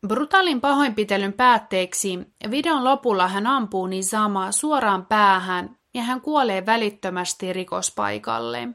Brutaalin 0.08 0.62
pahoinpitelyn 0.62 1.34
päätteeksi 1.34 2.20
videon 2.52 2.84
lopulla 2.84 3.28
hän 3.28 3.48
ampuu 3.48 3.88
Nizamaa 3.88 4.52
suoraan 4.52 5.06
päähän 5.06 5.78
ja 5.94 6.02
hän 6.02 6.22
kuolee 6.22 6.66
välittömästi 6.66 7.54
rikospaikalle. 7.54 8.68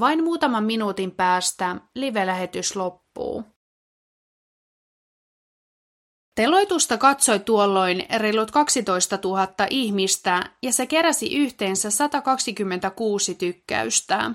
Vain 0.00 0.24
muutaman 0.24 0.64
minuutin 0.64 1.10
päästä 1.10 1.76
live-lähetys 1.94 2.76
loppuu. 2.76 3.03
Teloitusta 6.34 6.98
katsoi 6.98 7.38
tuolloin 7.38 8.06
reilut 8.16 8.50
12 8.50 9.18
000 9.24 9.48
ihmistä 9.70 10.50
ja 10.62 10.72
se 10.72 10.86
keräsi 10.86 11.36
yhteensä 11.36 11.90
126 11.90 13.34
tykkäystä. 13.34 14.30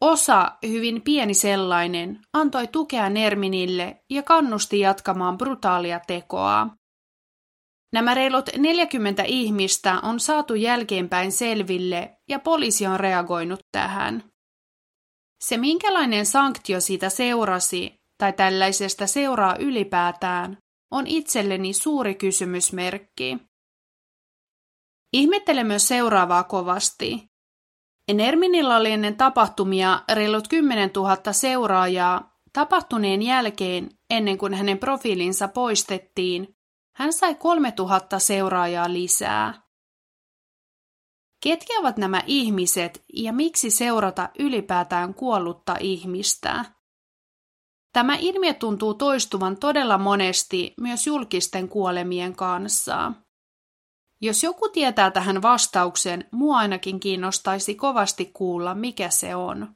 Osa, 0.00 0.52
hyvin 0.66 1.02
pieni 1.02 1.34
sellainen, 1.34 2.20
antoi 2.32 2.66
tukea 2.66 3.10
Nerminille 3.10 4.04
ja 4.10 4.22
kannusti 4.22 4.80
jatkamaan 4.80 5.38
brutaalia 5.38 6.00
tekoa. 6.06 6.68
Nämä 7.92 8.14
reilut 8.14 8.50
40 8.58 9.22
ihmistä 9.22 10.00
on 10.00 10.20
saatu 10.20 10.54
jälkeenpäin 10.54 11.32
selville 11.32 12.16
ja 12.28 12.38
poliisi 12.38 12.86
on 12.86 13.00
reagoinut 13.00 13.60
tähän. 13.72 14.29
Se 15.40 15.56
minkälainen 15.56 16.26
sanktio 16.26 16.80
siitä 16.80 17.08
seurasi 17.08 18.00
tai 18.18 18.32
tällaisesta 18.32 19.06
seuraa 19.06 19.56
ylipäätään 19.56 20.58
on 20.90 21.06
itselleni 21.06 21.72
suuri 21.72 22.14
kysymysmerkki. 22.14 23.38
Ihmettelen 25.12 25.66
myös 25.66 25.88
seuraavaa 25.88 26.44
kovasti. 26.44 27.30
Enerminilla 28.08 28.76
oli 28.76 28.90
ennen 28.90 29.16
tapahtumia 29.16 30.02
reilut 30.14 30.48
10 30.48 30.90
000 30.96 31.32
seuraajaa. 31.32 32.40
Tapahtuneen 32.52 33.22
jälkeen, 33.22 33.90
ennen 34.10 34.38
kuin 34.38 34.54
hänen 34.54 34.78
profiilinsa 34.78 35.48
poistettiin, 35.48 36.56
hän 36.96 37.12
sai 37.12 37.34
3000 37.34 38.18
seuraajaa 38.18 38.92
lisää. 38.92 39.69
Ketkä 41.40 41.80
ovat 41.80 41.96
nämä 41.96 42.22
ihmiset 42.26 43.04
ja 43.14 43.32
miksi 43.32 43.70
seurata 43.70 44.28
ylipäätään 44.38 45.14
kuollutta 45.14 45.76
ihmistä? 45.80 46.64
Tämä 47.92 48.16
ilmiö 48.16 48.54
tuntuu 48.54 48.94
toistuvan 48.94 49.56
todella 49.56 49.98
monesti 49.98 50.74
myös 50.80 51.06
julkisten 51.06 51.68
kuolemien 51.68 52.36
kanssa. 52.36 53.12
Jos 54.20 54.42
joku 54.42 54.68
tietää 54.68 55.10
tähän 55.10 55.42
vastauksen, 55.42 56.28
mua 56.30 56.58
ainakin 56.58 57.00
kiinnostaisi 57.00 57.74
kovasti 57.74 58.24
kuulla, 58.34 58.74
mikä 58.74 59.10
se 59.10 59.34
on. 59.34 59.74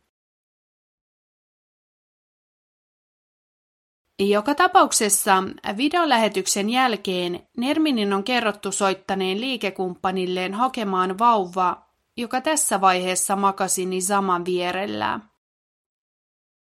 Joka 4.18 4.55
tapauksessa 4.55 5.42
videolähetyksen 5.77 6.70
jälkeen 6.70 7.48
Nerminin 7.57 8.12
on 8.12 8.24
kerrottu 8.24 8.72
soittaneen 8.72 9.40
liikekumppanilleen 9.40 10.55
hakemaan 10.55 11.18
vauva, 11.18 11.87
joka 12.16 12.40
tässä 12.40 12.81
vaiheessa 12.81 13.37
makasi 13.37 13.87
Nizaman 13.87 14.44
vierellä. 14.44 15.20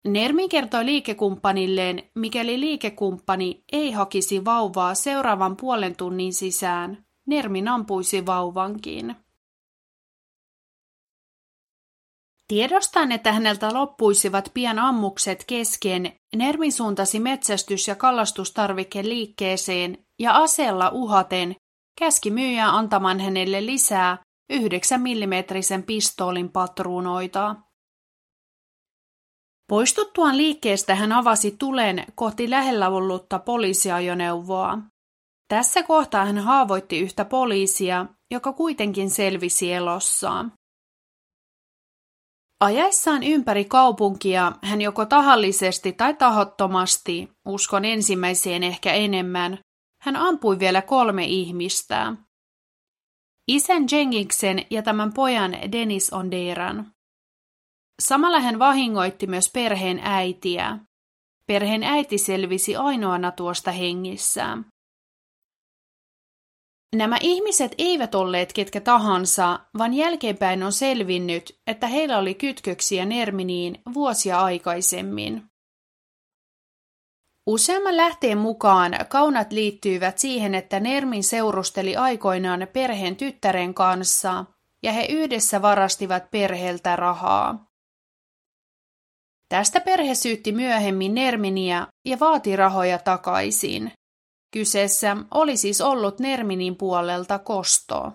Nermin 0.08 0.50
kertoi 0.50 0.86
liikekumppanilleen, 0.86 2.04
mikäli 2.16 2.60
liikekumppani 2.60 3.64
ei 3.72 3.92
hakisi 3.92 4.46
vauvaa 4.46 4.96
seuraavan 4.96 5.58
puolen 5.58 5.96
tunnin 5.96 6.34
sisään, 6.34 7.06
Nermin 7.26 7.68
ampuisi 7.68 8.26
vauvankin. 8.26 9.16
Tiedostaan, 12.48 13.12
että 13.12 13.32
häneltä 13.34 13.74
loppuisivat 13.74 14.52
pian 14.54 14.80
ammukset 14.80 15.44
kesken, 15.48 16.14
Nermin 16.36 16.72
suuntasi 16.72 17.20
metsästys- 17.20 17.88
ja 17.88 17.96
liikkeeseen 19.10 19.98
ja 20.20 20.36
aseella 20.36 20.90
uhaten 20.90 21.56
käski 22.00 22.32
myyjä 22.32 22.70
antamaan 22.70 23.20
hänelle 23.20 23.66
lisää 23.66 24.18
9 24.50 25.02
mm 25.02 25.84
pistoolin 25.86 26.50
patruunoita. 26.50 27.56
Poistuttuaan 29.70 30.38
liikkeestä 30.38 30.96
hän 30.96 31.12
avasi 31.12 31.56
tulen 31.60 32.06
kohti 32.16 32.50
lähellä 32.50 32.90
ollutta 32.90 33.40
poliisiajoneuvoa. 33.40 34.78
Tässä 35.48 35.84
kohtaa 35.84 36.26
hän 36.26 36.38
haavoitti 36.38 37.00
yhtä 37.00 37.26
poliisia, 37.26 38.06
joka 38.32 38.54
kuitenkin 38.54 39.10
selvisi 39.10 39.74
elossaan. 39.74 40.52
Ajaessaan 42.60 43.24
ympäri 43.24 43.66
kaupunkia 43.66 44.52
hän 44.62 44.82
joko 44.82 45.06
tahallisesti 45.06 45.94
tai 45.94 46.14
tahottomasti, 46.14 47.30
uskon 47.46 47.86
ensimmäiseen 47.86 48.64
ehkä 48.64 48.94
enemmän, 48.94 49.60
hän 50.02 50.16
ampui 50.16 50.60
vielä 50.60 50.82
kolme 50.82 51.26
ihmistä. 51.26 52.14
Isän 53.48 53.84
Jengiksen 53.92 54.66
ja 54.70 54.82
tämän 54.82 55.14
pojan 55.14 55.52
Dennis 55.72 56.14
Onderan. 56.14 56.92
Samalla 58.02 58.40
hän 58.40 58.60
vahingoitti 58.60 59.28
myös 59.28 59.52
perheen 59.54 60.00
äitiä. 60.04 60.80
Perheen 61.48 61.84
äiti 61.84 62.18
selvisi 62.18 62.76
ainoana 62.76 63.32
tuosta 63.32 63.72
hengissä. 63.72 64.58
Nämä 66.96 67.18
ihmiset 67.22 67.76
eivät 67.78 68.16
olleet 68.16 68.54
ketkä 68.54 68.82
tahansa, 68.82 69.60
vaan 69.78 69.94
jälkeenpäin 69.94 70.64
on 70.64 70.72
selvinnyt, 70.72 71.60
että 71.68 71.88
heillä 71.88 72.18
oli 72.18 72.34
kytköksiä 72.34 73.06
Nerminiin 73.06 73.82
vuosia 73.94 74.42
aikaisemmin. 74.42 75.44
Useamman 77.48 77.98
lähteen 77.98 78.38
mukaan 78.38 78.96
kaunat 79.10 79.52
liittyivät 79.52 80.18
siihen, 80.18 80.56
että 80.56 80.80
Nermin 80.80 81.24
seurusteli 81.24 81.96
aikoinaan 81.96 82.68
perheen 82.74 83.16
tyttären 83.16 83.74
kanssa 83.74 84.46
ja 84.84 84.92
he 84.92 85.06
yhdessä 85.10 85.62
varastivat 85.62 86.32
perheeltä 86.32 86.96
rahaa. 86.96 87.68
Tästä 89.50 89.82
perhe 89.82 90.16
syytti 90.16 90.52
myöhemmin 90.52 91.14
Nerminia 91.14 91.88
ja 92.06 92.20
vaati 92.20 92.56
rahoja 92.56 92.98
takaisin. 93.00 93.92
Kyseessä 94.52 95.18
oli 95.34 95.58
siis 95.58 95.82
ollut 95.82 96.20
Nerminin 96.20 96.76
puolelta 96.76 97.40
kosto. 97.40 98.12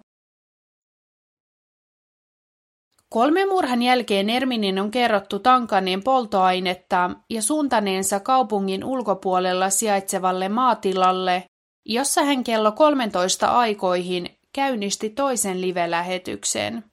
Kolmen 3.08 3.48
murhan 3.48 3.82
jälkeen 3.82 4.30
Erminin 4.30 4.78
on 4.78 4.90
kerrottu 4.90 5.38
tankanneen 5.38 6.02
polttoainetta 6.02 7.10
ja 7.30 7.42
suuntaneensa 7.42 8.20
kaupungin 8.20 8.84
ulkopuolella 8.84 9.70
sijaitsevalle 9.70 10.48
maatilalle, 10.48 11.44
jossa 11.86 12.24
hän 12.24 12.44
kello 12.44 12.72
13 12.72 13.46
aikoihin 13.46 14.38
käynnisti 14.52 15.10
toisen 15.10 15.60
live-lähetyksen. 15.60 16.84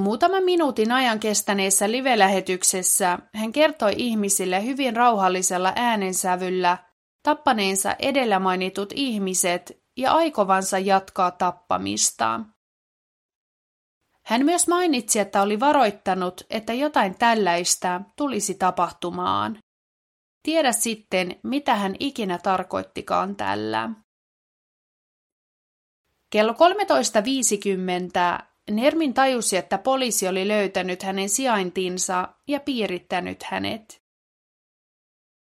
Muutaman 0.00 0.44
minuutin 0.44 0.92
ajan 0.92 1.20
kestäneessä 1.20 1.90
live-lähetyksessä 1.90 3.18
hän 3.34 3.52
kertoi 3.52 3.92
ihmisille 3.96 4.64
hyvin 4.64 4.96
rauhallisella 4.96 5.72
äänensävyllä 5.76 6.78
tappaneensa 7.22 7.96
edellä 7.98 8.38
mainitut 8.38 8.92
ihmiset 8.94 9.82
ja 9.96 10.12
aikovansa 10.12 10.78
jatkaa 10.78 11.30
tappamista. 11.30 12.40
Hän 14.24 14.44
myös 14.44 14.68
mainitsi, 14.68 15.18
että 15.18 15.42
oli 15.42 15.60
varoittanut, 15.60 16.40
että 16.50 16.72
jotain 16.72 17.18
tällaista 17.18 18.00
tulisi 18.16 18.54
tapahtumaan. 18.54 19.58
Tiedä 20.42 20.72
sitten, 20.72 21.40
mitä 21.42 21.74
hän 21.74 21.96
ikinä 22.00 22.38
tarkoittikaan 22.38 23.36
tällä. 23.36 23.90
Kello 26.30 26.52
13.50 26.52 26.58
Nermin 28.70 29.14
tajusi, 29.14 29.56
että 29.56 29.78
poliisi 29.78 30.28
oli 30.28 30.48
löytänyt 30.48 31.02
hänen 31.02 31.28
sijaintinsa 31.28 32.28
ja 32.48 32.60
piirittänyt 32.60 33.42
hänet. 33.42 34.01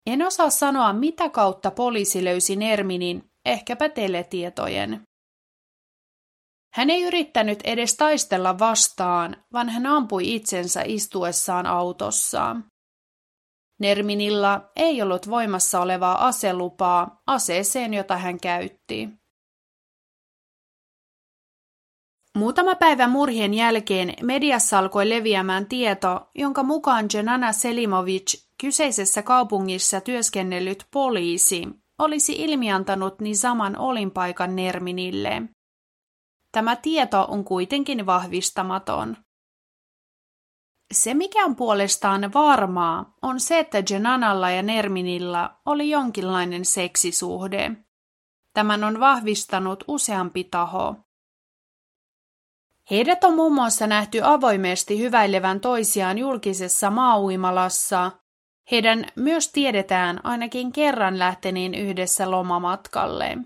En 0.05 0.21
osaa 0.21 0.49
sanoa, 0.49 0.93
mitä 0.93 1.29
kautta 1.29 1.71
poliisi 1.71 2.23
löysi 2.23 2.55
Nerminin, 2.55 3.23
ehkäpä 3.45 3.89
teletietojen. 3.89 5.01
Hän 6.73 6.89
ei 6.89 7.03
yrittänyt 7.03 7.59
edes 7.63 7.97
taistella 7.97 8.59
vastaan, 8.59 9.45
vaan 9.53 9.69
hän 9.69 9.85
ampui 9.85 10.35
itsensä 10.35 10.81
istuessaan 10.85 11.65
autossaan. 11.65 12.65
Nerminilla 13.79 14.71
ei 14.75 15.01
ollut 15.01 15.29
voimassa 15.29 15.81
olevaa 15.81 16.27
aselupaa 16.27 17.21
aseeseen, 17.27 17.93
jota 17.93 18.17
hän 18.17 18.39
käytti. 18.39 19.09
Muutama 22.37 22.75
päivä 22.75 23.07
murhien 23.07 23.53
jälkeen 23.53 24.13
mediassa 24.21 24.79
alkoi 24.79 25.09
leviämään 25.09 25.65
tieto, 25.65 26.29
jonka 26.35 26.63
mukaan 26.63 27.05
Jenana 27.13 27.51
Selimovic, 27.51 28.44
kyseisessä 28.61 29.23
kaupungissa 29.23 30.01
työskennellyt 30.01 30.87
poliisi, 30.91 31.67
olisi 31.99 32.33
ilmiantanut 32.33 33.19
niin 33.19 33.37
saman 33.37 33.77
olinpaikan 33.77 34.55
Nerminille. 34.55 35.41
Tämä 36.51 36.75
tieto 36.75 37.25
on 37.29 37.43
kuitenkin 37.43 38.05
vahvistamaton. 38.05 39.17
Se, 40.93 41.13
mikä 41.13 41.45
on 41.45 41.55
puolestaan 41.55 42.33
varmaa, 42.33 43.13
on 43.21 43.39
se, 43.39 43.59
että 43.59 43.83
Jenanalla 43.89 44.49
ja 44.49 44.63
Nerminilla 44.63 45.59
oli 45.65 45.89
jonkinlainen 45.89 46.65
seksisuhde. 46.65 47.71
Tämän 48.53 48.83
on 48.83 48.99
vahvistanut 48.99 49.83
useampi 49.87 50.43
taho. 50.43 50.95
Heidät 52.91 53.23
on 53.23 53.35
muun 53.35 53.53
muassa 53.53 53.87
nähty 53.87 54.19
avoimesti 54.23 54.99
hyväilevän 54.99 55.59
toisiaan 55.59 56.17
julkisessa 56.17 56.89
maauimalassa. 56.89 58.11
Heidän 58.71 59.05
myös 59.15 59.51
tiedetään 59.51 60.25
ainakin 60.25 60.71
kerran 60.71 61.19
lähteneen 61.19 61.73
yhdessä 61.75 62.31
lomamatkalle. 62.31 63.37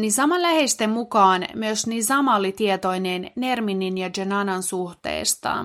Nisaman 0.00 0.42
läheisten 0.42 0.90
mukaan 0.90 1.46
myös 1.54 1.86
Nisama 1.86 2.36
oli 2.36 2.52
tietoinen 2.52 3.30
Nerminin 3.36 3.98
ja 3.98 4.10
Jenanan 4.16 4.62
suhteesta. 4.62 5.64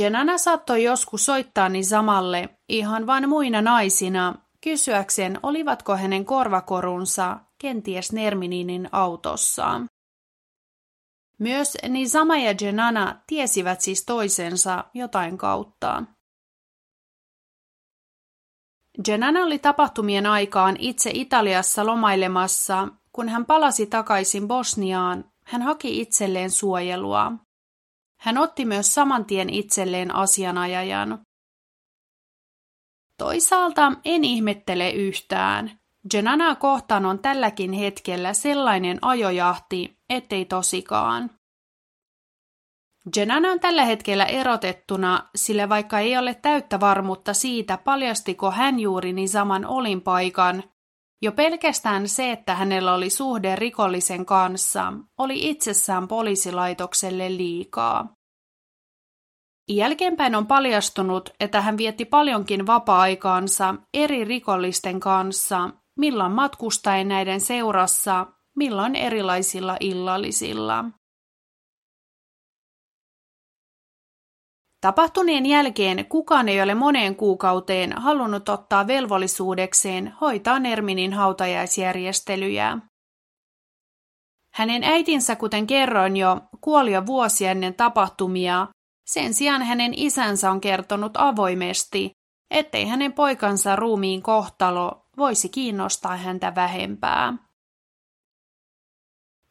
Jenana 0.00 0.38
saattoi 0.38 0.84
joskus 0.84 1.24
soittaa 1.24 1.68
Nisamalle 1.68 2.48
ihan 2.68 3.06
vain 3.06 3.28
muina 3.28 3.62
naisina 3.62 4.34
kysyäkseen, 4.60 5.40
olivatko 5.42 5.96
hänen 5.96 6.24
korvakorunsa 6.24 7.40
kenties 7.58 8.12
Nermininin 8.12 8.88
autossa. 8.92 9.80
Myös 11.38 11.76
Nisama 11.88 12.36
ja 12.36 12.54
Jenana 12.60 13.22
tiesivät 13.26 13.80
siis 13.80 14.04
toisensa 14.04 14.84
jotain 14.94 15.38
kautta. 15.38 16.02
Jenana 19.08 19.40
oli 19.40 19.58
tapahtumien 19.58 20.26
aikaan 20.26 20.76
itse 20.78 21.10
Italiassa 21.14 21.86
lomailemassa. 21.86 22.88
Kun 23.12 23.28
hän 23.28 23.46
palasi 23.46 23.86
takaisin 23.86 24.48
Bosniaan, 24.48 25.32
hän 25.44 25.62
haki 25.62 26.00
itselleen 26.00 26.50
suojelua. 26.50 27.32
Hän 28.20 28.38
otti 28.38 28.64
myös 28.64 28.94
saman 28.94 29.24
tien 29.24 29.50
itselleen 29.50 30.14
asianajajan. 30.14 31.22
Toisaalta 33.16 33.92
en 34.04 34.24
ihmettele 34.24 34.90
yhtään. 34.90 35.78
Jenanaa 36.14 36.54
kohtaan 36.54 37.06
on 37.06 37.18
tälläkin 37.18 37.72
hetkellä 37.72 38.32
sellainen 38.32 38.98
ajojahti, 39.02 39.98
ettei 40.10 40.44
tosikaan. 40.44 41.30
Jenana 43.16 43.48
on 43.48 43.60
tällä 43.60 43.84
hetkellä 43.84 44.24
erotettuna, 44.24 45.28
sillä 45.34 45.68
vaikka 45.68 45.98
ei 45.98 46.18
ole 46.18 46.34
täyttä 46.34 46.80
varmuutta 46.80 47.34
siitä, 47.34 47.78
paljastiko 47.78 48.50
hän 48.50 48.80
juuri 48.80 49.12
niin 49.12 49.28
saman 49.28 49.66
olinpaikan, 49.66 50.62
jo 51.22 51.32
pelkästään 51.32 52.08
se, 52.08 52.32
että 52.32 52.54
hänellä 52.54 52.94
oli 52.94 53.10
suhde 53.10 53.56
rikollisen 53.56 54.26
kanssa, 54.26 54.92
oli 55.18 55.50
itsessään 55.50 56.08
poliisilaitokselle 56.08 57.36
liikaa. 57.36 58.14
Jälkeenpäin 59.70 60.34
on 60.34 60.46
paljastunut, 60.46 61.30
että 61.40 61.60
hän 61.60 61.76
vietti 61.78 62.04
paljonkin 62.04 62.66
vapaa-aikaansa 62.66 63.74
eri 63.94 64.24
rikollisten 64.24 65.00
kanssa, 65.00 65.70
milloin 65.98 66.32
matkustaen 66.32 67.08
näiden 67.08 67.40
seurassa, 67.40 68.26
milloin 68.56 68.96
erilaisilla 68.96 69.76
illallisilla. 69.80 70.84
Tapahtuneen 74.80 75.46
jälkeen 75.46 76.06
kukaan 76.06 76.48
ei 76.48 76.62
ole 76.62 76.74
moneen 76.74 77.16
kuukauteen 77.16 77.92
halunnut 77.92 78.48
ottaa 78.48 78.86
velvollisuudekseen 78.86 80.14
hoitaa 80.20 80.58
Nerminin 80.58 81.12
hautajaisjärjestelyjä. 81.12 82.78
Hänen 84.54 84.84
äitinsä, 84.84 85.36
kuten 85.36 85.66
kerroin 85.66 86.16
jo, 86.16 86.40
kuoli 86.60 86.92
jo 86.92 87.06
vuosi 87.06 87.46
ennen 87.46 87.74
tapahtumia. 87.74 88.66
Sen 89.06 89.34
sijaan 89.34 89.62
hänen 89.62 89.94
isänsä 89.94 90.50
on 90.50 90.60
kertonut 90.60 91.12
avoimesti, 91.14 92.10
ettei 92.50 92.86
hänen 92.86 93.12
poikansa 93.12 93.76
ruumiin 93.76 94.22
kohtalo 94.22 95.07
voisi 95.18 95.48
kiinnostaa 95.48 96.16
häntä 96.16 96.54
vähempää. 96.54 97.48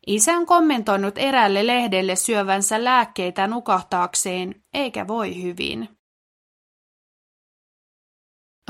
Isä 0.07 0.33
on 0.33 0.45
kommentoinut 0.45 1.17
eräälle 1.17 1.67
lehdelle 1.67 2.15
syövänsä 2.15 2.83
lääkkeitä 2.83 3.47
nukahtaakseen, 3.47 4.63
eikä 4.73 5.07
voi 5.07 5.43
hyvin. 5.43 5.89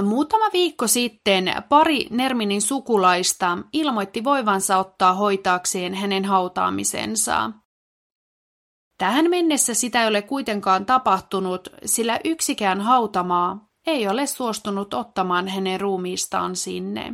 Muutama 0.03 0.45
viikko 0.53 0.87
sitten 0.87 1.53
pari 1.69 2.07
Nerminin 2.09 2.61
sukulaista 2.61 3.57
ilmoitti 3.73 4.23
voivansa 4.23 4.77
ottaa 4.77 5.13
hoitaakseen 5.13 5.93
hänen 5.93 6.25
hautaamisensa. 6.25 7.51
Tähän 8.97 9.29
mennessä 9.29 9.73
sitä 9.73 10.01
ei 10.01 10.07
ole 10.07 10.21
kuitenkaan 10.21 10.85
tapahtunut, 10.85 11.67
sillä 11.85 12.19
yksikään 12.25 12.81
hautamaa 12.81 13.66
ei 13.87 14.07
ole 14.07 14.27
suostunut 14.27 14.93
ottamaan 14.93 15.47
hänen 15.47 15.81
ruumiistaan 15.81 16.55
sinne. 16.55 17.13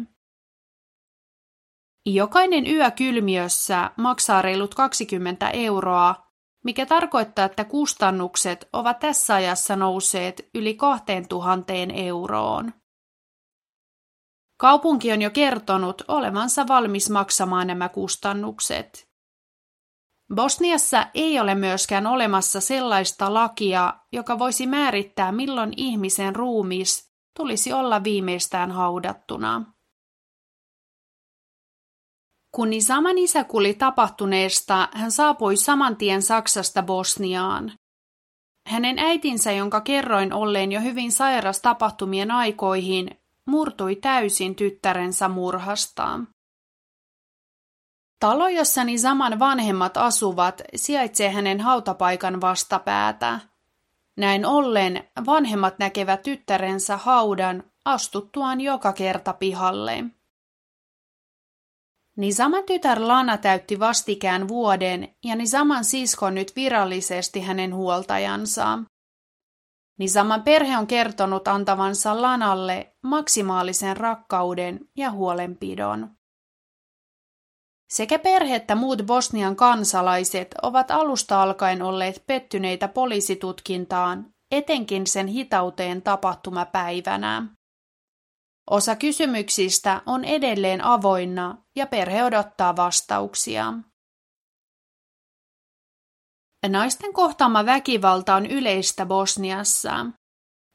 Jokainen 2.05 2.67
yö 2.67 2.91
kylmiössä 2.91 3.91
maksaa 3.97 4.41
reilut 4.41 4.75
20 4.75 5.49
euroa, 5.49 6.15
mikä 6.63 6.86
tarkoittaa, 6.86 7.45
että 7.45 7.63
kustannukset 7.63 8.69
ovat 8.73 8.99
tässä 8.99 9.33
ajassa 9.33 9.75
nousseet 9.75 10.49
yli 10.55 10.73
2000 10.73 11.73
euroon. 11.93 12.73
Kaupunki 14.57 15.12
on 15.12 15.21
jo 15.21 15.29
kertonut 15.29 16.01
olevansa 16.07 16.67
valmis 16.67 17.09
maksamaan 17.09 17.67
nämä 17.67 17.89
kustannukset. 17.89 19.12
Bosniassa 20.36 21.08
ei 21.13 21.39
ole 21.39 21.56
myöskään 21.56 22.08
olemassa 22.08 22.62
sellaista 22.62 23.34
lakia, 23.34 23.93
joka 24.12 24.39
voisi 24.39 24.67
määrittää 24.67 25.32
milloin 25.32 25.74
ihmisen 25.78 26.36
ruumis 26.36 27.12
tulisi 27.38 27.74
olla 27.74 28.04
viimeistään 28.04 28.72
haudattuna. 28.72 29.65
Kun 32.56 32.69
Nisaman 32.69 33.17
isä 33.17 33.43
kuuli 33.43 33.74
tapahtuneesta, 33.74 34.89
hän 34.93 35.12
saapui 35.12 35.58
saman 35.58 35.96
tien 35.96 36.22
Saksasta 36.22 36.84
Bosniaan. 36.84 37.72
Hänen 38.67 39.00
äitinsä, 39.00 39.52
jonka 39.52 39.82
kerroin 39.82 40.34
olleen 40.34 40.72
jo 40.72 40.82
hyvin 40.82 41.12
sairas 41.12 41.62
tapahtumien 41.62 42.32
aikoihin, 42.32 43.10
murtui 43.46 43.96
täysin 43.96 44.56
tyttärensä 44.56 45.30
murhasta. 45.30 46.19
Talo, 48.23 48.47
jossa 48.47 48.83
Nisaman 48.83 49.39
vanhemmat 49.39 49.97
asuvat, 49.97 50.62
sijaitsee 50.75 51.29
hänen 51.29 51.62
hautapaikan 51.62 52.41
vastapäätä. 52.41 53.39
Näin 54.17 54.45
ollen 54.45 55.09
vanhemmat 55.25 55.79
näkevät 55.79 56.21
tyttärensä 56.21 56.97
haudan 56.97 57.63
astuttuaan 57.86 58.62
joka 58.62 58.93
kerta 58.93 59.33
pihalle. 59.33 60.03
Nisaman 62.17 62.63
tytär 62.63 63.07
Lana 63.07 63.38
täytti 63.38 63.79
vastikään 63.79 64.47
vuoden 64.47 65.15
ja 65.23 65.36
Nisaman 65.36 65.86
sisko 65.86 66.25
on 66.25 66.36
nyt 66.36 66.55
virallisesti 66.55 67.41
hänen 67.41 67.75
huoltajansa. 67.75 68.79
Nisaman 69.99 70.43
perhe 70.43 70.77
on 70.77 70.88
kertonut 70.88 71.47
antavansa 71.47 72.21
Lanalle 72.21 72.95
maksimaalisen 73.01 73.97
rakkauden 73.97 74.79
ja 74.97 75.12
huolenpidon. 75.12 76.22
Sekä 77.93 78.19
perhe 78.19 78.56
että 78.56 78.75
muut 78.75 79.06
Bosnian 79.06 79.56
kansalaiset 79.56 80.56
ovat 80.62 80.91
alusta 80.91 81.41
alkaen 81.43 81.82
olleet 81.82 82.23
pettyneitä 82.27 82.88
poliisitutkintaan, 82.88 84.34
etenkin 84.51 85.08
sen 85.08 85.27
hitauteen 85.27 86.01
tapahtumapäivänä. 86.01 87.47
Osa 88.69 88.95
kysymyksistä 88.95 90.01
on 90.06 90.25
edelleen 90.25 90.84
avoinna 90.84 91.58
ja 91.75 91.88
perhe 91.88 92.23
odottaa 92.23 92.75
vastauksia. 92.75 93.73
Naisten 96.67 97.13
kohtaama 97.13 97.65
väkivalta 97.65 98.36
on 98.36 98.45
yleistä 98.45 99.06
Bosniassa. 99.06 100.06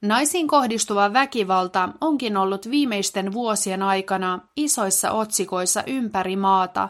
Naisiin 0.03 0.49
kohdistuva 0.49 1.13
väkivalta 1.13 1.89
onkin 2.01 2.37
ollut 2.37 2.71
viimeisten 2.71 3.33
vuosien 3.33 3.83
aikana 3.83 4.49
isoissa 4.57 5.11
otsikoissa 5.11 5.83
ympäri 5.87 6.37
maata, 6.37 6.89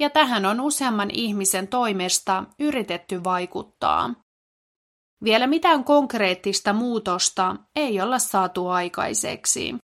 ja 0.00 0.10
tähän 0.10 0.46
on 0.46 0.60
useamman 0.60 1.10
ihmisen 1.12 1.68
toimesta 1.68 2.44
yritetty 2.58 3.24
vaikuttaa. 3.24 4.14
Vielä 5.24 5.46
mitään 5.46 5.84
konkreettista 5.84 6.72
muutosta 6.72 7.56
ei 7.76 8.00
olla 8.00 8.18
saatu 8.18 8.68
aikaiseksi. 8.68 9.74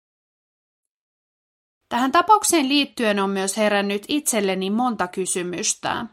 Tähän 1.88 2.12
tapaukseen 2.12 2.68
liittyen 2.68 3.20
on 3.20 3.30
myös 3.30 3.56
herännyt 3.56 4.04
itselleni 4.08 4.70
monta 4.70 5.08
kysymystä. 5.08 6.06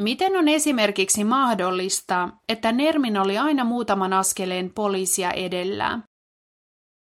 Miten 0.00 0.36
on 0.36 0.48
esimerkiksi 0.48 1.24
mahdollista, 1.24 2.28
että 2.48 2.72
Nermin 2.72 3.18
oli 3.18 3.38
aina 3.38 3.64
muutaman 3.64 4.12
askeleen 4.12 4.74
poliisia 4.74 5.30
edellä? 5.30 6.00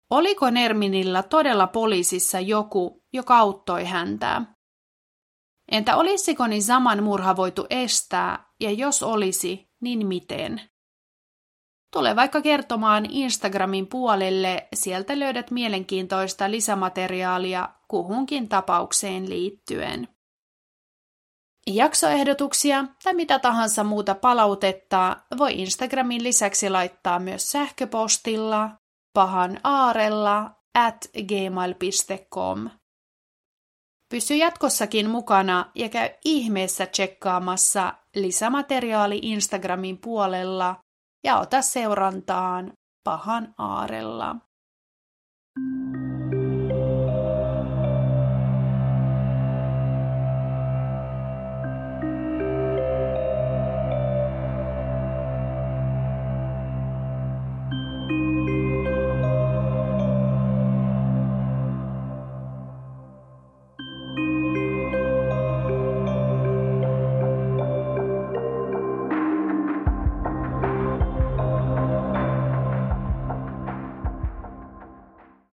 Oliko 0.10 0.50
Nerminilla 0.50 1.24
todella 1.24 1.68
poliisissa 1.68 2.40
joku, 2.40 3.04
joka 3.14 3.38
auttoi 3.38 3.86
häntä? 3.86 4.55
Entä 5.72 5.96
olisiko 5.96 6.48
niin 6.48 6.64
saman 6.64 7.04
murha 7.04 7.36
voitu 7.36 7.66
estää, 7.70 8.46
ja 8.60 8.72
jos 8.72 9.04
olisi, 9.04 9.70
niin 9.82 10.08
miten? 10.08 10.62
Tule 11.94 12.16
vaikka 12.16 12.42
kertomaan 12.42 13.06
Instagramin 13.10 13.88
puolelle, 13.88 14.68
sieltä 14.74 15.20
löydät 15.20 15.52
mielenkiintoista 15.52 16.52
lisämateriaalia 16.52 17.70
kuhunkin 17.88 18.50
tapaukseen 18.50 19.30
liittyen. 19.30 20.08
Jaksoehdotuksia 21.68 22.86
tai 23.04 23.14
mitä 23.14 23.40
tahansa 23.40 23.84
muuta 23.84 24.16
palautetta 24.16 25.18
voi 25.38 25.54
Instagramin 25.54 26.24
lisäksi 26.24 26.70
laittaa 26.70 27.20
myös 27.20 27.52
sähköpostilla 27.52 28.70
pahan 29.14 29.60
aarella 29.64 30.52
at 30.76 31.10
gmail.com. 31.28 32.70
Pysy 34.10 34.36
jatkossakin 34.36 35.10
mukana 35.10 35.72
ja 35.76 35.90
käy 35.90 36.10
ihmeessä 36.26 36.86
tsekkaamassa 36.86 37.94
lisämateriaali 38.16 39.20
Instagramin 39.22 39.98
puolella 39.98 40.76
ja 41.24 41.40
ota 41.40 41.62
seurantaan 41.62 42.74
pahan 43.04 43.54
aarella. 43.58 44.36
thank 45.58 45.96
you 45.96 46.15